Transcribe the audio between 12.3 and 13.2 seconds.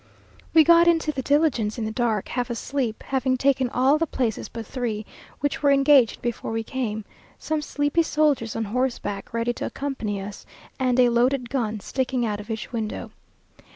of each window.